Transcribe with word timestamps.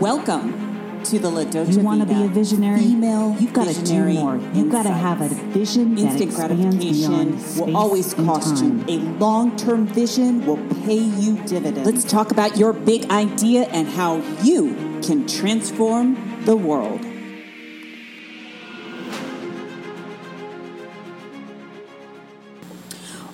Welcome 0.00 1.00
to 1.04 1.18
the 1.18 1.30
La 1.30 1.44
Dolce 1.44 1.72
You 1.72 1.80
want 1.80 2.02
to 2.02 2.06
be 2.06 2.22
a 2.22 2.28
visionary? 2.28 2.80
Female 2.80 3.34
You've 3.40 3.54
got 3.54 3.66
to 3.66 3.82
do 3.82 4.12
more. 4.12 4.36
You've 4.52 4.70
got 4.70 4.82
to 4.82 4.92
have 4.92 5.22
a 5.22 5.28
vision 5.28 5.94
that 5.94 6.02
Instant 6.02 6.22
expands 6.22 6.36
gratification 6.36 7.10
beyond 7.10 7.40
space 7.40 7.58
will 7.58 7.74
always 7.74 8.12
cost 8.12 8.62
you. 8.62 8.84
A 8.88 8.98
long-term 9.18 9.86
vision 9.86 10.44
will 10.44 10.58
pay 10.84 10.98
you 10.98 11.42
dividends. 11.44 11.90
Let's 11.90 12.04
talk 12.04 12.30
about 12.30 12.58
your 12.58 12.74
big 12.74 13.10
idea 13.10 13.68
and 13.68 13.88
how 13.88 14.16
you 14.42 14.74
can 15.02 15.26
transform 15.26 16.44
the 16.44 16.56
world. 16.56 17.00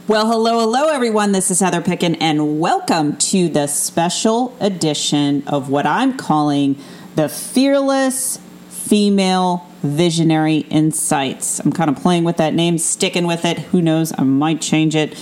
Well, 0.09 0.27
hello, 0.27 0.59
hello, 0.59 0.89
everyone. 0.89 1.30
This 1.30 1.48
is 1.53 1.61
Heather 1.61 1.80
Picken, 1.80 2.16
and 2.21 2.59
welcome 2.59 3.16
to 3.19 3.48
the 3.48 3.69
special 3.69 4.52
edition 4.59 5.45
of 5.46 5.69
what 5.71 5.87
I'm 5.87 6.16
calling 6.16 6.77
the 7.15 7.28
Fearless 7.28 8.41
Female 8.69 9.65
Visionary 9.84 10.56
Insights. 10.70 11.61
I'm 11.61 11.73
kind 11.73 11.88
of 11.88 11.95
playing 12.02 12.25
with 12.25 12.38
that 12.38 12.52
name, 12.52 12.78
sticking 12.78 13.28
with 13.28 13.45
it. 13.45 13.61
Who 13.61 13.80
knows? 13.80 14.12
I 14.19 14.25
might 14.25 14.61
change 14.61 14.97
it. 14.97 15.16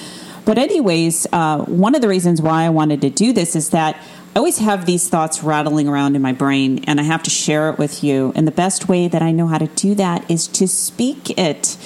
But, 0.46 0.56
anyways, 0.56 1.26
uh, 1.30 1.58
one 1.64 1.94
of 1.94 2.00
the 2.00 2.08
reasons 2.08 2.40
why 2.40 2.64
I 2.64 2.70
wanted 2.70 3.02
to 3.02 3.10
do 3.10 3.34
this 3.34 3.54
is 3.54 3.68
that 3.70 3.96
I 4.34 4.38
always 4.38 4.58
have 4.60 4.86
these 4.86 5.10
thoughts 5.10 5.42
rattling 5.42 5.88
around 5.88 6.16
in 6.16 6.22
my 6.22 6.32
brain, 6.32 6.84
and 6.86 6.98
I 6.98 7.02
have 7.02 7.22
to 7.24 7.30
share 7.30 7.68
it 7.68 7.78
with 7.78 8.02
you. 8.02 8.32
And 8.34 8.46
the 8.46 8.52
best 8.52 8.88
way 8.88 9.08
that 9.08 9.20
I 9.20 9.30
know 9.30 9.46
how 9.46 9.58
to 9.58 9.66
do 9.66 9.94
that 9.96 10.30
is 10.30 10.46
to 10.48 10.66
speak 10.66 11.38
it 11.38 11.76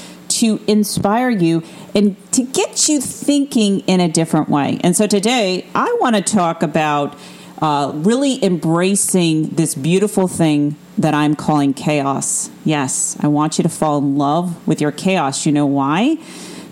to 0.41 0.61
inspire 0.67 1.31
you 1.31 1.63
and 1.95 2.17
to 2.33 2.43
get 2.45 2.89
you 2.89 3.01
thinking 3.01 3.81
in 3.81 4.01
a 4.01 4.09
different 4.09 4.49
way. 4.49 4.79
And 4.83 4.97
so 4.97 5.07
today 5.07 5.67
I 5.75 5.97
want 6.01 6.17
to 6.17 6.23
talk 6.23 6.63
about 6.63 7.17
uh, 7.63 7.93
really 7.95 8.45
embracing 8.45 9.51
this 9.51 9.75
beautiful 9.75 10.29
thing 10.29 10.77
that 10.99 11.15
I'm 11.15 11.35
calling 11.35 11.73
chaos. 11.73 12.51
Yes, 12.65 13.17
I 13.21 13.29
want 13.29 13.59
you 13.59 13.63
to 13.63 13.69
fall 13.69 13.99
in 13.99 14.17
love 14.17 14.67
with 14.67 14.81
your 14.81 14.93
chaos. 14.93 15.47
You 15.47 15.53
know 15.53 15.67
why? 15.67 16.19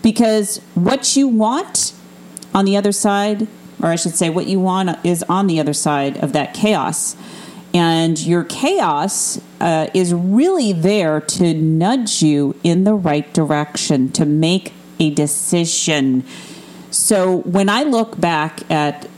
Because 0.02 0.58
what 0.74 1.16
you 1.16 1.28
want 1.28 1.92
on 2.54 2.64
the 2.64 2.76
other 2.76 2.92
side, 2.92 3.46
or 3.80 3.88
I 3.88 3.96
should 3.96 4.14
say, 4.14 4.28
what 4.28 4.46
you 4.46 4.60
want 4.60 5.04
is 5.04 5.22
on 5.28 5.46
the 5.46 5.60
other 5.60 5.72
side 5.72 6.22
of 6.22 6.32
that 6.32 6.52
chaos. 6.54 7.16
And 7.74 8.20
your 8.20 8.44
chaos 8.44 9.40
uh, 9.60 9.88
is 9.94 10.12
really 10.12 10.72
there 10.72 11.20
to 11.20 11.54
nudge 11.54 12.22
you 12.22 12.54
in 12.62 12.84
the 12.84 12.94
right 12.94 13.32
direction, 13.32 14.12
to 14.12 14.26
make 14.26 14.74
a 15.00 15.10
decision. 15.10 16.24
So 16.90 17.36
when 17.38 17.68
I 17.70 17.84
look 17.84 18.20
back 18.20 18.70
at 18.70 19.08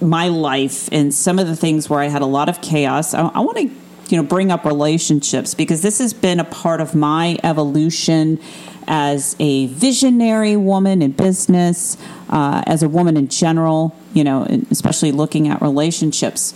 my 0.00 0.28
life 0.28 0.88
and 0.92 1.12
some 1.12 1.38
of 1.38 1.48
the 1.48 1.56
things 1.56 1.90
where 1.90 2.00
I 2.00 2.06
had 2.06 2.22
a 2.22 2.26
lot 2.26 2.48
of 2.48 2.60
chaos, 2.60 3.14
I, 3.14 3.26
I 3.28 3.40
want 3.40 3.56
to 3.58 3.70
you 4.08 4.16
know 4.18 4.22
bring 4.22 4.52
up 4.52 4.64
relationships 4.64 5.54
because 5.54 5.82
this 5.82 5.98
has 5.98 6.12
been 6.12 6.38
a 6.38 6.44
part 6.44 6.80
of 6.80 6.94
my 6.94 7.38
evolution 7.42 8.38
as 8.86 9.34
a 9.38 9.66
visionary 9.66 10.56
woman 10.56 11.00
in 11.00 11.12
business, 11.12 11.96
uh, 12.28 12.62
as 12.66 12.82
a 12.82 12.88
woman 12.88 13.16
in 13.16 13.28
general. 13.28 13.96
You 14.12 14.22
know, 14.22 14.44
especially 14.70 15.10
looking 15.10 15.48
at 15.48 15.60
relationships 15.60 16.54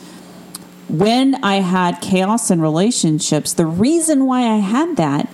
when 0.89 1.37
I 1.45 1.57
had 1.57 2.01
chaos 2.01 2.51
in 2.51 2.61
relationships, 2.61 3.53
the 3.53 3.67
reason 3.67 4.27
why 4.27 4.43
I 4.43 4.57
had 4.57 4.97
that 4.97 5.29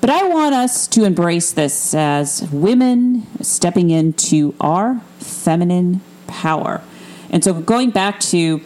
But 0.02 0.10
I 0.10 0.28
want 0.28 0.56
us 0.56 0.88
to 0.88 1.04
embrace 1.04 1.52
this 1.52 1.94
as 1.94 2.50
women 2.52 3.28
stepping 3.44 3.92
into 3.92 4.56
our 4.60 5.00
feminine 5.20 6.02
power. 6.26 6.82
And 7.30 7.44
so, 7.44 7.54
going 7.54 7.92
back 7.92 8.20
to 8.22 8.62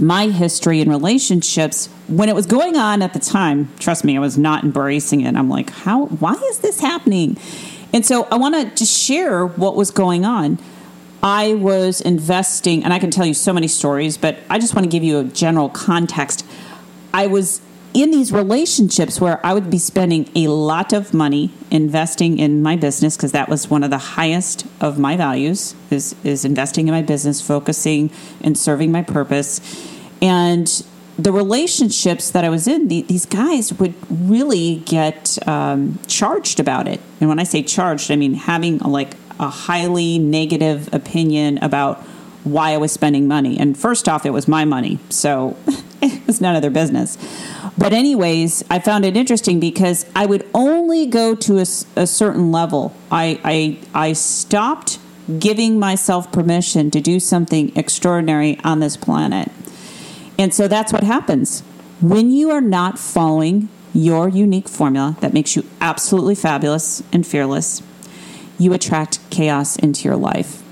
my 0.00 0.26
history 0.26 0.80
in 0.80 0.90
relationships, 0.90 1.86
when 2.08 2.28
it 2.28 2.34
was 2.34 2.46
going 2.46 2.76
on 2.76 3.02
at 3.02 3.12
the 3.12 3.20
time, 3.20 3.72
trust 3.78 4.04
me, 4.04 4.16
I 4.16 4.20
was 4.20 4.36
not 4.36 4.64
embracing 4.64 5.20
it. 5.20 5.36
I'm 5.36 5.48
like, 5.48 5.70
how, 5.70 6.06
why 6.06 6.34
is 6.34 6.58
this 6.58 6.80
happening? 6.80 7.36
And 7.92 8.04
so, 8.04 8.24
I 8.24 8.34
want 8.34 8.56
to 8.56 8.74
just 8.74 9.00
share 9.00 9.46
what 9.46 9.76
was 9.76 9.92
going 9.92 10.24
on. 10.24 10.58
I 11.22 11.54
was 11.54 12.00
investing, 12.00 12.84
and 12.84 12.92
I 12.92 12.98
can 12.98 13.10
tell 13.10 13.26
you 13.26 13.34
so 13.34 13.52
many 13.52 13.68
stories, 13.68 14.16
but 14.16 14.38
I 14.48 14.58
just 14.58 14.74
want 14.74 14.84
to 14.84 14.90
give 14.90 15.02
you 15.02 15.18
a 15.18 15.24
general 15.24 15.68
context. 15.68 16.46
I 17.12 17.26
was 17.26 17.60
in 17.94 18.10
these 18.10 18.30
relationships 18.32 19.20
where 19.20 19.44
I 19.44 19.54
would 19.54 19.70
be 19.70 19.78
spending 19.78 20.30
a 20.36 20.48
lot 20.48 20.92
of 20.92 21.14
money 21.14 21.50
investing 21.70 22.38
in 22.38 22.62
my 22.62 22.76
business 22.76 23.16
because 23.16 23.32
that 23.32 23.48
was 23.48 23.68
one 23.68 23.82
of 23.82 23.90
the 23.90 23.98
highest 23.98 24.66
of 24.80 24.98
my 24.98 25.16
values 25.16 25.74
is, 25.90 26.14
is 26.22 26.44
investing 26.44 26.86
in 26.86 26.92
my 26.92 27.02
business, 27.02 27.40
focusing 27.40 28.10
and 28.40 28.56
serving 28.56 28.92
my 28.92 29.02
purpose. 29.02 29.60
And 30.20 30.66
the 31.18 31.32
relationships 31.32 32.30
that 32.30 32.44
I 32.44 32.50
was 32.50 32.68
in, 32.68 32.88
the, 32.88 33.02
these 33.02 33.26
guys 33.26 33.72
would 33.74 33.94
really 34.08 34.76
get 34.76 35.36
um, 35.48 35.98
charged 36.06 36.60
about 36.60 36.86
it. 36.86 37.00
And 37.20 37.28
when 37.28 37.40
I 37.40 37.44
say 37.44 37.62
charged, 37.62 38.12
I 38.12 38.16
mean 38.16 38.34
having 38.34 38.78
like 38.78 39.14
a 39.38 39.48
highly 39.48 40.18
negative 40.18 40.92
opinion 40.92 41.58
about 41.58 42.02
why 42.44 42.70
I 42.70 42.76
was 42.78 42.92
spending 42.92 43.28
money. 43.28 43.58
And 43.58 43.76
first 43.76 44.08
off, 44.08 44.24
it 44.24 44.30
was 44.30 44.48
my 44.48 44.64
money, 44.64 44.98
so 45.10 45.56
it 46.02 46.26
was 46.26 46.40
none 46.40 46.56
of 46.56 46.62
their 46.62 46.70
business. 46.70 47.18
But, 47.76 47.92
anyways, 47.92 48.64
I 48.70 48.78
found 48.78 49.04
it 49.04 49.16
interesting 49.16 49.60
because 49.60 50.06
I 50.16 50.26
would 50.26 50.48
only 50.54 51.06
go 51.06 51.34
to 51.36 51.58
a, 51.58 51.66
a 51.96 52.06
certain 52.06 52.50
level. 52.50 52.94
I, 53.10 53.40
I, 53.44 54.08
I 54.08 54.12
stopped 54.14 54.98
giving 55.38 55.78
myself 55.78 56.32
permission 56.32 56.90
to 56.90 57.00
do 57.00 57.20
something 57.20 57.76
extraordinary 57.76 58.58
on 58.64 58.80
this 58.80 58.96
planet. 58.96 59.52
And 60.38 60.54
so 60.54 60.68
that's 60.68 60.92
what 60.92 61.02
happens. 61.02 61.60
When 62.00 62.30
you 62.30 62.50
are 62.50 62.60
not 62.60 62.98
following 62.98 63.68
your 63.92 64.28
unique 64.28 64.68
formula 64.68 65.16
that 65.20 65.34
makes 65.34 65.56
you 65.56 65.64
absolutely 65.80 66.34
fabulous 66.34 67.02
and 67.12 67.26
fearless, 67.26 67.82
you 68.58 68.72
attract 68.72 69.18
chaos 69.30 69.76
into 69.76 70.04
your 70.04 70.16
life. 70.16 70.62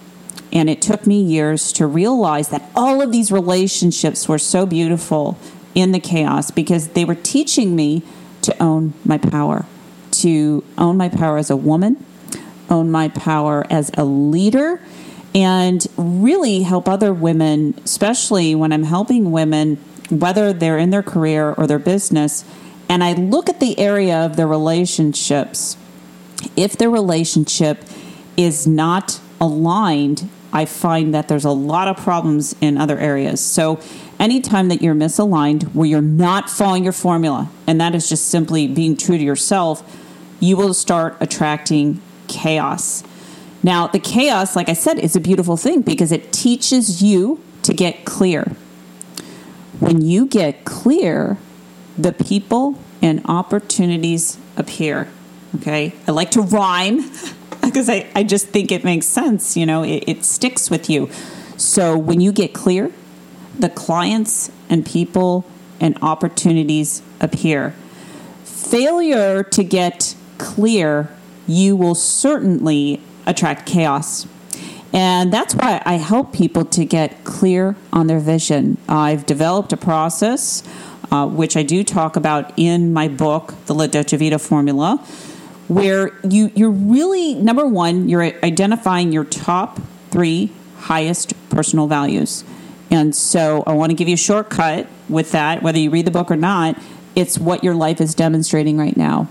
And 0.52 0.70
it 0.70 0.80
took 0.80 1.06
me 1.06 1.20
years 1.20 1.72
to 1.72 1.86
realize 1.86 2.48
that 2.48 2.70
all 2.74 3.02
of 3.02 3.12
these 3.12 3.30
relationships 3.30 4.28
were 4.28 4.38
so 4.38 4.66
beautiful 4.66 5.38
in 5.74 5.92
the 5.92 6.00
chaos 6.00 6.50
because 6.50 6.88
they 6.88 7.04
were 7.04 7.14
teaching 7.14 7.76
me 7.76 8.02
to 8.42 8.62
own 8.62 8.94
my 9.04 9.18
power, 9.18 9.66
to 10.12 10.64
own 10.78 10.96
my 10.96 11.08
power 11.08 11.36
as 11.36 11.50
a 11.50 11.56
woman, 11.56 12.04
own 12.70 12.90
my 12.90 13.08
power 13.08 13.66
as 13.70 13.90
a 13.94 14.04
leader, 14.04 14.80
and 15.34 15.86
really 15.96 16.62
help 16.62 16.88
other 16.88 17.12
women, 17.12 17.78
especially 17.84 18.54
when 18.54 18.72
I'm 18.72 18.84
helping 18.84 19.30
women, 19.32 19.76
whether 20.08 20.52
they're 20.52 20.78
in 20.78 20.90
their 20.90 21.02
career 21.02 21.52
or 21.52 21.66
their 21.66 21.78
business. 21.78 22.44
And 22.88 23.04
I 23.04 23.12
look 23.12 23.48
at 23.48 23.60
the 23.60 23.78
area 23.78 24.24
of 24.24 24.36
their 24.36 24.46
relationships. 24.46 25.76
If 26.56 26.76
the 26.76 26.88
relationship 26.88 27.84
is 28.36 28.66
not 28.66 29.20
aligned, 29.40 30.28
I 30.52 30.64
find 30.64 31.12
that 31.14 31.28
there's 31.28 31.44
a 31.44 31.50
lot 31.50 31.88
of 31.88 31.96
problems 31.96 32.54
in 32.60 32.78
other 32.78 32.98
areas. 32.98 33.40
So, 33.40 33.80
anytime 34.18 34.68
that 34.68 34.80
you're 34.80 34.94
misaligned, 34.94 35.64
where 35.74 35.86
you're 35.86 36.00
not 36.00 36.48
following 36.48 36.84
your 36.84 36.92
formula, 36.92 37.50
and 37.66 37.80
that 37.80 37.94
is 37.94 38.08
just 38.08 38.28
simply 38.28 38.66
being 38.66 38.96
true 38.96 39.18
to 39.18 39.24
yourself, 39.24 39.82
you 40.40 40.56
will 40.56 40.74
start 40.74 41.16
attracting 41.20 42.00
chaos. 42.28 43.02
Now, 43.62 43.86
the 43.86 43.98
chaos, 43.98 44.54
like 44.54 44.68
I 44.68 44.74
said, 44.74 44.98
is 44.98 45.16
a 45.16 45.20
beautiful 45.20 45.56
thing 45.56 45.82
because 45.82 46.12
it 46.12 46.32
teaches 46.32 47.02
you 47.02 47.42
to 47.62 47.74
get 47.74 48.04
clear. 48.04 48.56
When 49.80 50.00
you 50.00 50.26
get 50.26 50.64
clear, 50.64 51.36
the 51.98 52.12
people 52.12 52.78
and 53.02 53.22
opportunities 53.26 54.38
appear. 54.56 55.08
Okay. 55.54 55.92
I 56.06 56.10
like 56.10 56.32
to 56.32 56.42
rhyme 56.42 57.10
because 57.62 57.88
I, 57.88 58.06
I 58.14 58.24
just 58.24 58.48
think 58.48 58.70
it 58.72 58.84
makes 58.84 59.06
sense. 59.06 59.56
You 59.56 59.66
know, 59.66 59.82
it, 59.82 60.04
it 60.06 60.24
sticks 60.24 60.70
with 60.70 60.90
you. 60.90 61.08
So 61.56 61.96
when 61.96 62.20
you 62.20 62.32
get 62.32 62.52
clear, 62.52 62.90
the 63.58 63.70
clients 63.70 64.50
and 64.68 64.84
people 64.84 65.46
and 65.80 65.96
opportunities 66.02 67.02
appear. 67.20 67.74
Failure 68.44 69.42
to 69.42 69.64
get 69.64 70.14
clear, 70.38 71.10
you 71.46 71.76
will 71.76 71.94
certainly 71.94 73.00
attract 73.26 73.66
chaos. 73.66 74.26
And 74.92 75.32
that's 75.32 75.54
why 75.54 75.82
I 75.84 75.94
help 75.94 76.32
people 76.32 76.64
to 76.64 76.84
get 76.84 77.24
clear 77.24 77.76
on 77.92 78.06
their 78.06 78.20
vision. 78.20 78.78
I've 78.88 79.26
developed 79.26 79.72
a 79.72 79.76
process, 79.76 80.62
uh, 81.10 81.26
which 81.26 81.56
I 81.56 81.62
do 81.62 81.84
talk 81.84 82.16
about 82.16 82.52
in 82.56 82.92
my 82.92 83.08
book, 83.08 83.54
The 83.66 83.74
La 83.74 83.86
Vita 83.86 84.38
Formula, 84.38 85.04
where 85.68 86.12
you, 86.22 86.50
you're 86.54 86.70
really, 86.70 87.34
number 87.34 87.66
one, 87.66 88.08
you're 88.08 88.22
identifying 88.22 89.12
your 89.12 89.24
top 89.24 89.80
three 90.10 90.52
highest 90.78 91.34
personal 91.50 91.86
values. 91.86 92.44
And 92.90 93.14
so 93.14 93.64
I 93.66 93.72
want 93.72 93.90
to 93.90 93.94
give 93.94 94.08
you 94.08 94.14
a 94.14 94.18
shortcut 94.18 94.86
with 95.08 95.32
that, 95.32 95.62
whether 95.62 95.78
you 95.78 95.90
read 95.90 96.06
the 96.06 96.10
book 96.10 96.30
or 96.30 96.36
not. 96.36 96.78
It's 97.16 97.38
what 97.38 97.64
your 97.64 97.74
life 97.74 98.00
is 98.00 98.14
demonstrating 98.14 98.78
right 98.78 98.96
now, 98.96 99.28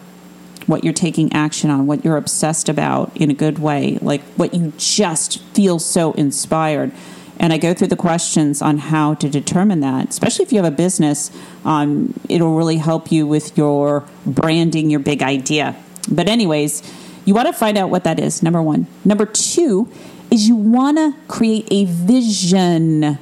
what 0.65 0.83
you're 0.83 0.93
taking 0.93 1.31
action 1.31 1.69
on, 1.69 1.87
what 1.87 2.03
you're 2.03 2.17
obsessed 2.17 2.67
about 2.67 3.15
in 3.15 3.29
a 3.29 3.33
good 3.33 3.59
way, 3.59 3.97
like 4.01 4.21
what 4.35 4.53
you 4.53 4.73
just 4.77 5.39
feel 5.53 5.79
so 5.79 6.11
inspired. 6.13 6.91
And 7.39 7.53
I 7.53 7.57
go 7.57 7.73
through 7.73 7.87
the 7.87 7.95
questions 7.95 8.61
on 8.61 8.77
how 8.77 9.13
to 9.15 9.29
determine 9.29 9.81
that, 9.81 10.09
especially 10.09 10.43
if 10.43 10.51
you 10.51 10.61
have 10.61 10.73
a 10.73 10.75
business. 10.75 11.31
Um, 11.63 12.13
it'll 12.27 12.55
really 12.55 12.77
help 12.77 13.11
you 13.11 13.27
with 13.27 13.57
your 13.57 14.03
branding, 14.25 14.89
your 14.89 15.01
big 15.01 15.21
idea. 15.21 15.75
But, 16.09 16.29
anyways, 16.29 16.83
you 17.25 17.33
want 17.33 17.47
to 17.47 17.53
find 17.53 17.77
out 17.77 17.89
what 17.89 18.03
that 18.03 18.19
is, 18.19 18.43
number 18.43 18.61
one. 18.61 18.87
Number 19.03 19.25
two 19.25 19.91
is 20.31 20.47
you 20.47 20.55
want 20.55 20.97
to 20.97 21.15
create 21.27 21.67
a 21.71 21.85
vision 21.85 23.17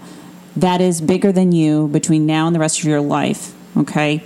that 0.56 0.82
is 0.82 1.02
bigger 1.02 1.32
than 1.32 1.52
you 1.52 1.88
between 1.88 2.26
now 2.26 2.48
and 2.48 2.56
the 2.56 2.60
rest 2.60 2.80
of 2.80 2.86
your 2.86 3.02
life, 3.02 3.54
okay? 3.78 4.24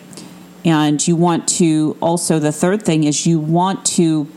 And 0.66 1.06
you 1.08 1.16
want 1.16 1.48
to 1.50 1.96
also, 2.02 2.40
the 2.40 2.52
third 2.52 2.84
thing 2.84 3.04
is 3.04 3.26
you 3.26 3.40
want 3.40 3.86
to 3.86 4.28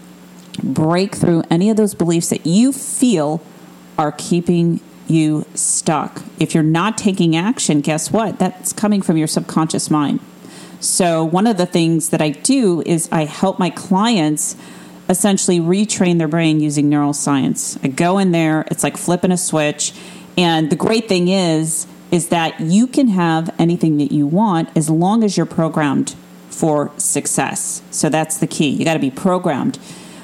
break 0.62 1.14
through 1.14 1.42
any 1.50 1.70
of 1.70 1.76
those 1.76 1.94
beliefs 1.94 2.28
that 2.28 2.46
you 2.46 2.72
feel 2.72 3.42
are 3.98 4.12
keeping 4.12 4.80
you 5.08 5.44
stuck. 5.54 6.22
If 6.38 6.54
you're 6.54 6.62
not 6.62 6.96
taking 6.96 7.34
action, 7.34 7.80
guess 7.80 8.12
what? 8.12 8.38
That's 8.38 8.72
coming 8.72 9.02
from 9.02 9.16
your 9.16 9.26
subconscious 9.26 9.90
mind. 9.90 10.20
So, 10.80 11.24
one 11.24 11.46
of 11.46 11.58
the 11.58 11.66
things 11.66 12.08
that 12.08 12.22
I 12.22 12.30
do 12.30 12.82
is 12.86 13.08
I 13.12 13.26
help 13.26 13.58
my 13.58 13.68
clients 13.68 14.56
essentially 15.10 15.60
retrain 15.60 16.16
their 16.16 16.28
brain 16.28 16.60
using 16.60 16.88
neuroscience. 16.88 17.78
I 17.84 17.88
go 17.88 18.16
in 18.16 18.32
there, 18.32 18.64
it's 18.70 18.82
like 18.82 18.96
flipping 18.96 19.30
a 19.30 19.36
switch, 19.36 19.92
and 20.38 20.70
the 20.70 20.76
great 20.76 21.06
thing 21.06 21.28
is, 21.28 21.86
is 22.10 22.28
that 22.28 22.60
you 22.60 22.86
can 22.86 23.08
have 23.08 23.54
anything 23.58 23.98
that 23.98 24.10
you 24.10 24.26
want 24.26 24.74
as 24.74 24.88
long 24.88 25.22
as 25.22 25.36
you're 25.36 25.44
programmed 25.44 26.16
for 26.48 26.90
success. 26.96 27.82
So 27.90 28.08
that's 28.08 28.38
the 28.38 28.46
key. 28.46 28.70
You 28.70 28.84
got 28.84 28.94
to 28.94 29.00
be 29.00 29.10
programmed. 29.10 29.78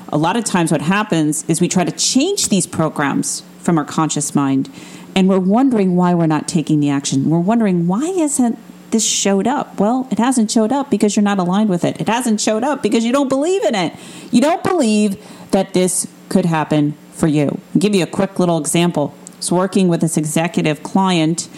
A 0.09 0.17
lot 0.17 0.37
of 0.37 0.45
times, 0.45 0.73
what 0.73 0.81
happens 0.81 1.45
is 1.49 1.61
we 1.61 1.69
try 1.69 1.85
to 1.85 1.93
change 1.93 2.49
these 2.49 2.67
programs 2.67 3.43
from 3.59 3.77
our 3.77 3.85
conscious 3.85 4.35
mind, 4.35 4.71
and 5.15 5.29
we're 5.29 5.39
wondering 5.39 5.97
why 5.97 6.15
we're 6.15 6.27
not 6.27 6.49
taking 6.49 6.81
the 6.81 6.89
action. 6.89 7.29
We're 7.29 7.41
wondering 7.41 7.87
why 7.87 8.05
isn't 8.05 8.59
this 8.97 9.05
showed 9.05 9.47
up? 9.47 9.79
Well, 9.79 10.09
it 10.11 10.19
hasn't 10.19 10.51
showed 10.51 10.73
up 10.73 10.91
because 10.91 11.17
you're 11.17 11.23
not 11.23 11.39
aligned 11.39 11.69
with 11.69 11.85
it. 11.85 12.01
It 12.01 12.09
hasn't 12.09 12.41
showed 12.41 12.65
up 12.65 12.83
because 12.83 13.05
you 13.05 13.13
don't 13.13 13.29
believe 13.29 13.63
in 13.63 13.75
it. 13.75 13.93
You 14.31 14.41
don't 14.41 14.65
believe 14.65 15.23
that 15.51 15.75
this 15.75 16.09
could 16.31 16.47
happen 16.47 16.93
for 17.13 17.27
you. 17.27 17.61
I'll 17.75 17.79
give 17.79 17.95
you 17.95 18.03
a 18.03 18.07
quick 18.07 18.39
little 18.39 18.57
example 18.57 19.15
I 19.29 19.37
was 19.37 19.53
working 19.53 19.89
with 19.89 20.01
this 20.01 20.17
executive 20.17 20.83
client, 20.83 21.51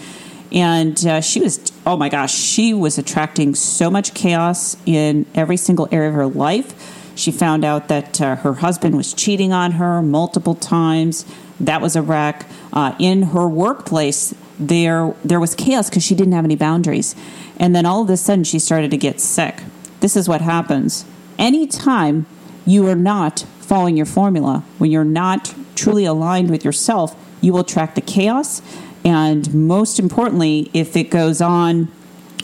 and 0.50 0.99
uh, 1.06 1.20
she 1.20 1.40
was, 1.40 1.70
oh 1.87 1.96
my 1.96 2.08
gosh, 2.08 2.35
she 2.35 2.75
was 2.75 2.99
attracting 2.99 3.55
so 3.55 3.88
much 3.88 4.14
chaos 4.14 4.76
in 4.85 5.25
every 5.32 5.56
single 5.56 5.88
area 5.93 6.08
of 6.08 6.17
her 6.17 6.26
life. 6.26 7.14
She 7.14 7.31
found 7.31 7.64
out 7.64 7.87
that 7.87 8.20
uh, 8.20 8.35
her 8.37 8.55
husband 8.55 8.96
was 8.96 9.14
cheating 9.14 9.52
on 9.52 9.73
her 9.73 10.02
multiple 10.02 10.56
times. 10.56 11.25
That 11.61 11.81
was 11.81 11.94
a 11.94 12.02
wreck. 12.02 12.46
Uh, 12.73 12.96
in 12.99 13.23
her 13.35 13.46
workplace, 13.46 14.35
there 14.58 15.14
there 15.25 15.40
was 15.40 15.55
chaos 15.55 15.88
because 15.88 16.02
she 16.05 16.14
didn't 16.14 16.32
have 16.32 16.44
any 16.44 16.56
boundaries. 16.56 17.14
And 17.58 17.75
then 17.75 17.87
all 17.87 18.02
of 18.02 18.10
a 18.10 18.16
sudden, 18.16 18.44
she 18.44 18.58
started 18.58 18.90
to 18.90 18.96
get 18.96 19.20
sick. 19.20 19.62
This 20.00 20.16
is 20.16 20.28
what 20.28 20.40
happens. 20.40 21.05
Anytime 21.38 22.26
you 22.66 22.87
are 22.88 22.96
not 22.96 23.40
following 23.60 23.96
your 23.96 24.06
formula, 24.06 24.64
when 24.78 24.90
you're 24.90 25.05
not 25.05 25.55
truly 25.75 26.05
aligned 26.05 26.50
with 26.50 26.64
yourself, 26.64 27.16
you 27.40 27.52
will 27.52 27.60
attract 27.60 27.94
the 27.94 28.00
chaos. 28.00 28.62
And 29.05 29.52
most 29.55 29.99
importantly, 29.99 30.70
if 30.72 30.96
it 30.96 31.04
goes 31.04 31.40
on 31.40 31.87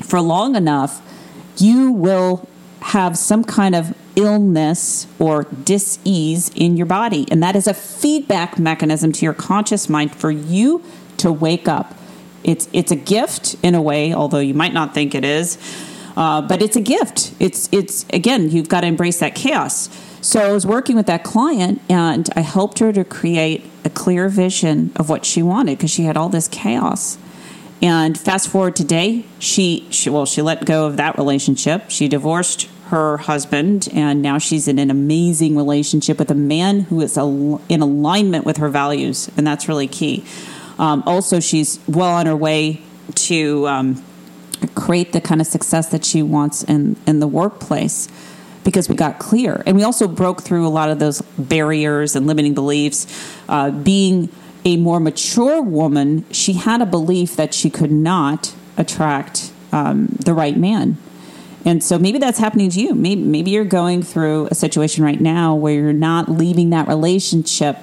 for 0.02 0.20
long 0.20 0.56
enough, 0.56 1.02
you 1.58 1.90
will 1.92 2.48
have 2.80 3.16
some 3.16 3.44
kind 3.44 3.74
of 3.74 3.96
illness 4.16 5.06
or 5.18 5.44
dis-ease 5.64 6.50
in 6.54 6.76
your 6.76 6.86
body 6.86 7.26
and 7.30 7.42
that 7.42 7.56
is 7.56 7.66
a 7.66 7.74
feedback 7.74 8.58
mechanism 8.58 9.10
to 9.10 9.24
your 9.24 9.34
conscious 9.34 9.88
mind 9.88 10.14
for 10.14 10.30
you 10.30 10.80
to 11.16 11.32
wake 11.32 11.66
up 11.66 11.96
it's 12.44 12.68
it's 12.72 12.92
a 12.92 12.96
gift 12.96 13.56
in 13.62 13.74
a 13.74 13.82
way 13.82 14.14
although 14.14 14.38
you 14.38 14.54
might 14.54 14.72
not 14.72 14.94
think 14.94 15.14
it 15.14 15.24
is 15.24 15.58
uh, 16.16 16.40
but 16.42 16.62
it's 16.62 16.76
a 16.76 16.80
gift 16.80 17.34
it's 17.40 17.68
it's 17.72 18.06
again 18.12 18.50
you've 18.50 18.68
got 18.68 18.82
to 18.82 18.86
embrace 18.86 19.18
that 19.18 19.34
chaos 19.34 19.88
so 20.24 20.40
I 20.40 20.52
was 20.52 20.66
working 20.66 20.96
with 20.96 21.04
that 21.04 21.22
client 21.22 21.82
and 21.86 22.30
I 22.34 22.40
helped 22.40 22.78
her 22.78 22.94
to 22.94 23.04
create 23.04 23.62
a 23.84 23.90
clear 23.90 24.30
vision 24.30 24.90
of 24.96 25.10
what 25.10 25.26
she 25.26 25.42
wanted 25.42 25.76
because 25.76 25.90
she 25.90 26.04
had 26.04 26.16
all 26.16 26.30
this 26.30 26.48
chaos. 26.48 27.18
And 27.82 28.18
fast 28.18 28.48
forward 28.48 28.74
today, 28.74 29.26
she, 29.38 29.86
she 29.90 30.08
well, 30.08 30.24
she 30.24 30.40
let 30.40 30.64
go 30.64 30.86
of 30.86 30.96
that 30.96 31.18
relationship. 31.18 31.90
She 31.90 32.08
divorced 32.08 32.70
her 32.86 33.18
husband, 33.18 33.86
and 33.92 34.22
now 34.22 34.38
she's 34.38 34.66
in 34.66 34.78
an 34.78 34.90
amazing 34.90 35.56
relationship 35.56 36.18
with 36.18 36.30
a 36.30 36.34
man 36.34 36.80
who 36.80 37.02
is 37.02 37.18
in 37.18 37.82
alignment 37.82 38.46
with 38.46 38.56
her 38.56 38.70
values, 38.70 39.30
and 39.36 39.46
that's 39.46 39.68
really 39.68 39.88
key. 39.88 40.24
Um, 40.78 41.02
also, 41.06 41.40
she's 41.40 41.80
well 41.86 42.10
on 42.10 42.26
her 42.26 42.36
way 42.36 42.82
to 43.14 43.66
um, 43.68 44.04
create 44.74 45.12
the 45.12 45.20
kind 45.20 45.40
of 45.40 45.46
success 45.46 45.88
that 45.88 46.04
she 46.04 46.22
wants 46.22 46.62
in 46.64 46.96
in 47.06 47.20
the 47.20 47.28
workplace 47.28 48.08
because 48.64 48.88
we 48.88 48.96
got 48.96 49.18
clear. 49.18 49.62
And 49.66 49.76
we 49.76 49.82
also 49.82 50.08
broke 50.08 50.42
through 50.42 50.66
a 50.66 50.68
lot 50.68 50.88
of 50.88 50.98
those 50.98 51.20
barriers 51.38 52.16
and 52.16 52.26
limiting 52.26 52.54
beliefs. 52.54 53.06
Uh, 53.48 53.70
being 53.70 54.30
a 54.64 54.78
more 54.78 54.98
mature 54.98 55.62
woman, 55.62 56.24
she 56.30 56.54
had 56.54 56.80
a 56.80 56.86
belief 56.86 57.36
that 57.36 57.52
she 57.52 57.68
could 57.68 57.92
not 57.92 58.54
attract 58.76 59.52
um, 59.70 60.06
the 60.24 60.32
right 60.32 60.56
man. 60.56 60.96
And 61.66 61.82
so 61.82 61.98
maybe 61.98 62.18
that's 62.18 62.38
happening 62.38 62.70
to 62.70 62.80
you. 62.80 62.94
Maybe, 62.94 63.22
maybe 63.22 63.50
you're 63.50 63.64
going 63.64 64.02
through 64.02 64.48
a 64.50 64.54
situation 64.54 65.04
right 65.04 65.20
now 65.20 65.54
where 65.54 65.74
you're 65.74 65.92
not 65.92 66.28
leaving 66.28 66.70
that 66.70 66.88
relationship 66.88 67.78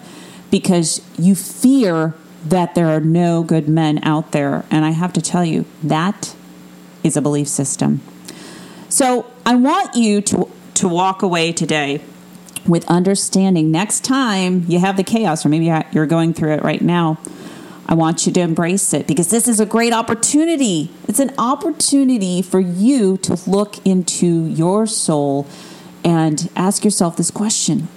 because 0.52 1.02
you 1.18 1.36
fear 1.36 2.14
that 2.46 2.76
there 2.76 2.88
are 2.88 3.00
no 3.00 3.44
good 3.44 3.68
men 3.68 4.00
out 4.04 4.32
there. 4.32 4.66
And 4.72 4.86
I 4.86 4.92
have 4.92 5.14
to 5.14 5.22
tell 5.22 5.46
you, 5.46 5.66
that 5.84 6.36
is 7.04 7.16
a 7.18 7.22
belief 7.22 7.48
system. 7.48 8.02
So 8.90 9.26
I 9.46 9.56
want 9.56 9.96
you 9.96 10.22
to 10.22 10.52
to 10.76 10.88
walk 10.88 11.22
away 11.22 11.52
today 11.52 12.02
with 12.66 12.86
understanding 12.90 13.72
next 13.72 14.04
time 14.04 14.66
you 14.68 14.80
have 14.80 14.98
the 14.98 15.04
chaos, 15.04 15.46
or 15.46 15.50
maybe 15.50 15.72
you're 15.92 16.06
going 16.06 16.34
through 16.34 16.54
it 16.54 16.64
right 16.64 16.82
now. 16.82 17.20
I 17.88 17.94
want 17.94 18.26
you 18.26 18.32
to 18.34 18.40
embrace 18.40 18.94
it 18.94 19.06
because 19.06 19.30
this 19.30 19.48
is 19.48 19.60
a 19.60 19.66
great 19.66 19.94
opportunity. 19.94 20.92
It's 21.08 21.20
an 21.20 21.34
opportunity 21.38 22.42
for 22.42 22.60
you 22.60 23.18
to 23.18 23.38
look 23.50 23.86
into 23.86 24.46
your 24.46 24.88
soul 24.88 25.46
and 26.04 26.50
ask 26.56 26.84
yourself 26.84 27.18
this 27.18 27.32
question 27.32 27.90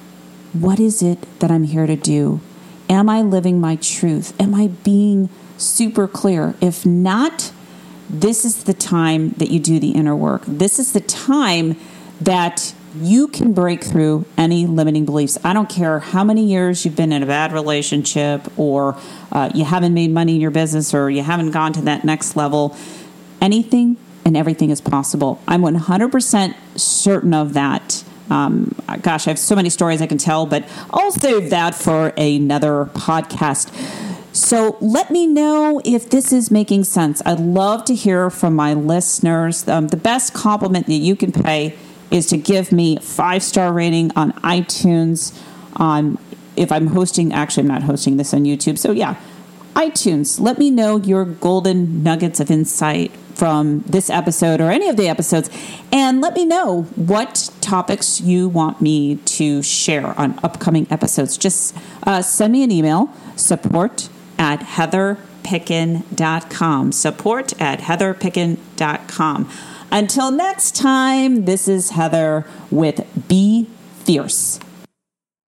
What 0.52 0.80
is 0.80 1.02
it 1.02 1.26
that 1.38 1.50
I'm 1.50 1.64
here 1.64 1.86
to 1.86 1.96
do? 1.96 2.40
Am 2.88 3.09
I 3.09 3.23
living 3.23 3.61
my 3.61 3.76
truth? 3.76 4.38
Am 4.41 4.55
I 4.55 4.69
being 4.69 5.29
super 5.57 6.07
clear? 6.07 6.55
If 6.61 6.85
not, 6.85 7.53
this 8.09 8.45
is 8.45 8.64
the 8.64 8.75
time 8.75 9.31
that 9.38 9.50
you 9.50 9.59
do 9.59 9.79
the 9.81 9.93
inner 9.93 10.14
work. 10.14 10.43
This 10.47 10.79
is 10.79 10.93
the 10.93 11.00
time 11.00 11.76
that 12.21 12.75
you 12.97 13.26
can 13.26 13.53
break 13.53 13.83
through 13.83 14.25
any 14.37 14.67
limiting 14.67 15.05
beliefs. 15.05 15.37
I 15.43 15.53
don't 15.53 15.69
care 15.69 15.99
how 15.99 16.23
many 16.23 16.45
years 16.45 16.85
you've 16.85 16.95
been 16.95 17.12
in 17.12 17.23
a 17.23 17.26
bad 17.26 17.53
relationship 17.53 18.47
or 18.57 18.97
uh, 19.33 19.50
you 19.55 19.64
haven't 19.64 19.95
made 19.95 20.11
money 20.11 20.37
in 20.37 20.41
your 20.41 20.53
business 20.53 20.95
or 20.95 21.11
you 21.11 21.23
haven't 21.23 21.50
gone 21.50 21.73
to 21.73 21.81
that 21.83 22.05
next 22.05 22.37
level. 22.37 22.76
Anything 23.41 23.97
and 24.25 24.37
everything 24.37 24.71
is 24.71 24.81
possible. 24.81 25.41
I'm 25.49 25.62
100% 25.62 26.55
certain 26.76 27.35
of 27.35 27.55
that. 27.55 28.03
Um, 28.31 28.75
gosh, 29.02 29.26
I 29.26 29.31
have 29.31 29.38
so 29.38 29.54
many 29.54 29.71
stories 29.71 30.00
I 30.00 30.07
can 30.07 30.19
tell, 30.19 30.47
but 30.47 30.64
I'll 30.90 31.12
save 31.12 31.50
that 31.50 31.75
for 31.75 32.09
another 32.16 32.87
podcast. 32.87 33.71
So 34.35 34.76
let 34.81 35.11
me 35.11 35.28
know 35.28 35.81
if 35.85 36.11
this 36.11 36.33
is 36.33 36.50
making 36.50 36.85
sense. 36.85 37.23
I'd 37.25 37.38
love 37.38 37.85
to 37.85 37.95
hear 37.95 38.31
from 38.31 38.57
my 38.57 38.75
listeners. 38.75 39.69
Um, 39.69 39.88
the 39.88 39.97
best 39.97 40.35
compliment 40.35 40.87
that 40.87 40.95
you 40.95 41.14
can 41.14 41.31
pay 41.31 41.76
is 42.11 42.26
to 42.26 42.37
give 42.37 42.73
me 42.73 42.97
five 42.99 43.43
star 43.43 43.73
rating 43.73 44.11
on 44.16 44.33
iTunes. 44.35 45.40
On 45.76 46.19
if 46.57 46.73
I'm 46.73 46.88
hosting, 46.88 47.33
actually, 47.33 47.62
I'm 47.62 47.69
not 47.69 47.85
hosting 47.85 48.16
this 48.16 48.35
on 48.35 48.43
YouTube. 48.45 48.78
So 48.78 48.90
yeah, 48.90 49.16
iTunes. 49.75 50.40
Let 50.40 50.59
me 50.59 50.71
know 50.71 50.97
your 50.97 51.25
golden 51.25 52.02
nuggets 52.02 52.40
of 52.40 52.50
insight 52.50 53.12
from 53.35 53.81
this 53.81 54.09
episode 54.11 54.61
or 54.61 54.71
any 54.71 54.88
of 54.88 54.97
the 54.97 55.09
episodes, 55.09 55.50
and 55.93 56.21
let 56.21 56.35
me 56.35 56.45
know 56.45 56.83
what 56.97 57.50
topics 57.61 58.21
you 58.21 58.49
want 58.49 58.81
me 58.81 59.17
to 59.17 59.62
share 59.62 60.19
on 60.19 60.38
upcoming 60.43 60.87
episodes. 60.91 61.37
Just 61.37 61.76
uh, 62.05 62.23
send 62.23 62.53
me 62.53 62.62
an 62.62 62.71
email 62.71 63.11
support 63.37 64.09
at 64.38 64.61
heatherpicken.com. 64.61 66.93
Support 66.93 67.61
at 67.61 67.81
heatherpicken.com. 67.81 69.50
Until 69.91 70.31
next 70.31 70.75
time, 70.75 71.45
this 71.45 71.69
is 71.69 71.91
Heather 71.91 72.47
with 72.71 73.29
Be 73.29 73.69
Fierce. 74.05 74.59